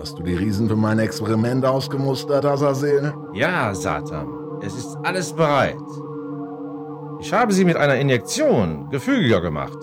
Hast 0.00 0.18
du 0.18 0.22
die 0.22 0.34
Riesen 0.34 0.66
für 0.66 0.76
mein 0.76 0.98
Experiment 0.98 1.62
ausgemustert, 1.62 2.46
Azazel? 2.46 3.12
Ja, 3.34 3.74
Satan. 3.74 4.28
Es 4.62 4.74
ist 4.74 4.96
alles 5.02 5.34
bereit. 5.34 5.76
Ich 7.20 7.34
habe 7.34 7.52
sie 7.52 7.66
mit 7.66 7.76
einer 7.76 7.96
Injektion 7.96 8.88
gefügiger 8.88 9.42
gemacht. 9.42 9.76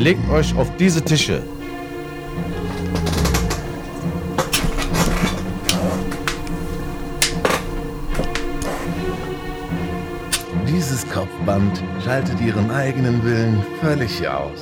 Legt 0.00 0.30
euch 0.30 0.56
auf 0.56 0.74
diese 0.78 1.02
Tische. 1.02 1.42
Dieses 10.66 11.06
Kopfband 11.10 11.82
schaltet 12.02 12.40
ihren 12.40 12.70
eigenen 12.70 13.22
Willen 13.22 13.62
völlig 13.82 14.26
aus. 14.26 14.60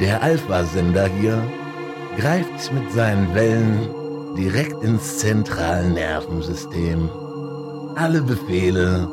Der 0.00 0.22
Alpha-Sender 0.22 1.08
hier 1.20 1.42
greift 2.16 2.72
mit 2.72 2.92
seinen 2.92 3.34
Wellen 3.34 3.88
direkt 4.36 4.84
ins 4.84 5.18
zentrale 5.18 5.88
Nervensystem. 5.88 7.10
Alle 7.96 8.22
Befehle 8.22 9.08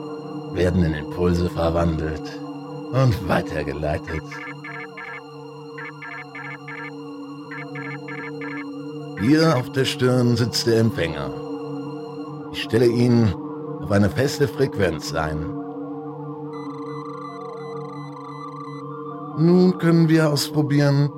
werden 0.53 0.83
in 0.83 0.93
Impulse 0.93 1.49
verwandelt 1.49 2.42
und 2.93 3.27
weitergeleitet. 3.27 4.23
Hier 9.19 9.57
auf 9.57 9.71
der 9.71 9.85
Stirn 9.85 10.37
sitzt 10.37 10.67
der 10.67 10.79
Empfänger. 10.79 11.31
Ich 12.51 12.63
stelle 12.63 12.87
ihn 12.87 13.33
auf 13.81 13.91
eine 13.91 14.09
feste 14.09 14.47
Frequenz 14.47 15.13
ein. 15.13 15.39
Nun 19.39 19.77
können 19.79 20.07
wir 20.07 20.29
ausprobieren, 20.29 21.09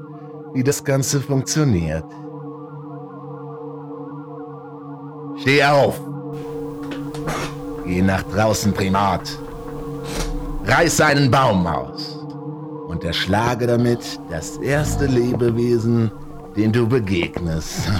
wie 0.54 0.64
das 0.64 0.84
Ganze 0.84 1.20
funktioniert. 1.20 2.06
Steh 5.38 5.64
auf! 5.66 6.00
Geh 7.86 8.02
nach 8.02 8.24
draußen, 8.24 8.72
Primat! 8.72 9.38
Reiß 10.68 11.02
einen 11.02 11.30
Baum 11.30 11.68
aus 11.68 12.18
und 12.88 13.04
erschlage 13.04 13.68
damit 13.68 14.20
das 14.30 14.58
erste 14.58 15.06
Lebewesen, 15.06 16.12
dem 16.56 16.72
du 16.72 16.88
begegnest. 16.88 17.88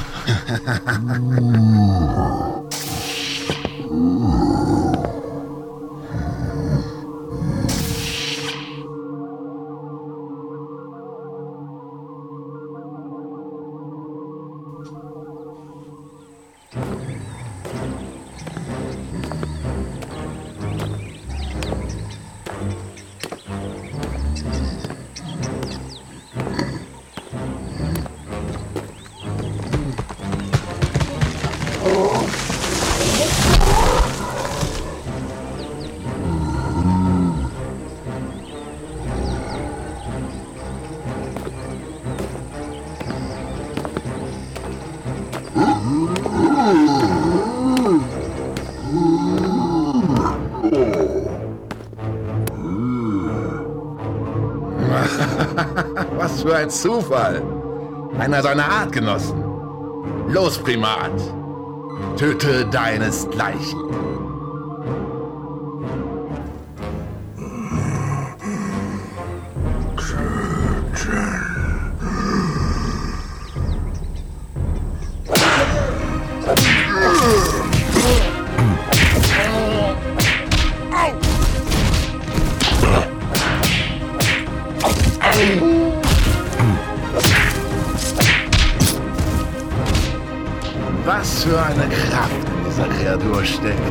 Was 56.18 56.42
für 56.42 56.56
ein 56.56 56.70
Zufall. 56.70 57.42
Einer 58.20 58.42
seiner 58.42 58.70
Artgenossen. 58.70 59.44
Los, 60.28 60.58
Primat. 60.58 61.12
Töte 62.18 62.66
deinesgleichen. 62.72 63.86
Was 91.06 91.44
für 91.44 91.62
eine 91.62 91.88
Kraft 91.88 92.32
in 92.32 92.66
dieser 92.66 92.88
Kreatur 92.88 93.46
steckt. 93.46 93.82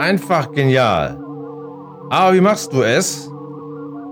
Einfach 0.00 0.50
genial. 0.52 1.22
Aber 2.08 2.32
wie 2.32 2.40
machst 2.40 2.72
du 2.72 2.80
es, 2.82 3.30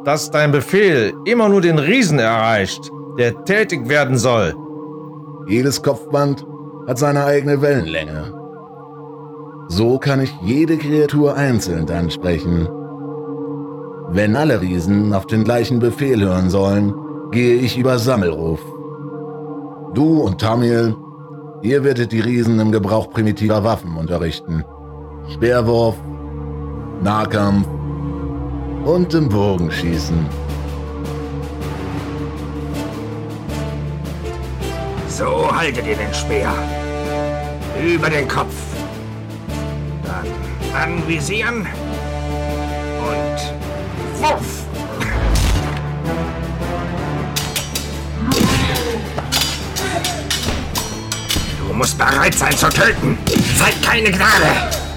dass 0.05 0.31
dein 0.31 0.53
Befehl 0.53 1.15
immer 1.25 1.49
nur 1.49 1.63
den 1.63 1.79
Riesen 1.79 2.19
erreicht, 2.19 2.91
der 3.17 3.43
tätig 3.47 3.89
werden 3.89 4.19
soll? 4.19 4.55
Jedes 5.47 5.83
Kopfband 5.83 6.47
hat 6.87 6.99
seine 6.99 7.25
eigene 7.25 7.63
Wellenlänge. 7.63 8.35
So 9.69 9.99
kann 9.99 10.21
ich 10.21 10.31
jede 10.43 10.77
Kreatur 10.77 11.37
einzeln 11.37 11.91
ansprechen. 11.91 12.69
Wenn 14.11 14.37
alle 14.37 14.61
Riesen 14.61 15.15
auf 15.15 15.27
den 15.27 15.43
gleichen 15.43 15.79
Befehl 15.79 16.21
hören 16.21 16.51
sollen, 16.51 16.93
gehe 17.31 17.57
ich 17.57 17.79
über 17.79 17.99
Sammelruf. 17.99 18.61
Du 19.95 20.21
und 20.21 20.39
Tamil, 20.39 20.95
ihr 21.63 21.83
werdet 21.83 22.13
die 22.13 22.21
Riesen 22.21 22.61
im 22.61 22.73
Gebrauch 22.73 23.09
primitiver 23.09 23.65
Waffen 23.65 23.97
unterrichten. 23.97 24.67
Speerwurf, 25.33 25.95
Nahkampf 27.03 27.69
und 28.85 29.13
im 29.13 29.29
Bogenschießen. 29.29 30.27
So 35.09 35.55
haltet 35.55 35.87
ihr 35.87 35.97
den 35.97 36.15
Speer. 36.15 36.53
Über 37.85 38.09
den 38.09 38.27
Kopf. 38.27 38.55
Dann 40.05 40.27
anvisieren. 40.75 41.67
Und 43.01 44.23
wuff! 44.23 44.65
Du 51.59 51.75
musst 51.75 51.99
bereit 51.99 52.35
sein 52.35 52.57
zu 52.57 52.69
töten. 52.71 53.19
Seid 53.57 53.83
keine 53.83 54.11
Gnade. 54.11 54.88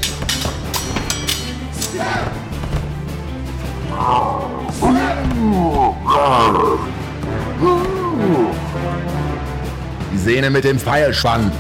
Szene 10.31 10.50
mit 10.50 10.63
dem 10.63 10.80
Pfeilschwang. 10.80 11.51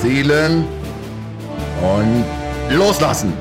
Zielen 0.00 0.64
und 1.80 2.24
loslassen. 2.76 3.32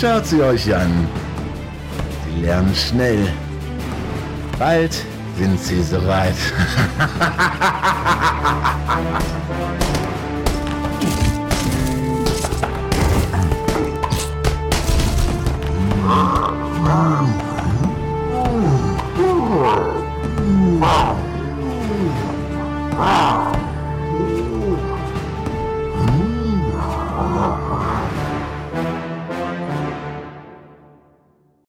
Schaut 0.00 0.26
sie 0.26 0.42
euch 0.42 0.74
an. 0.74 1.06
Sie 2.24 2.42
lernen 2.42 2.74
schnell. 2.74 3.28
Bald 4.58 4.96
Vinci 5.36 5.78
is 5.78 5.92
right. 5.92 6.34
Wow. 22.98 23.55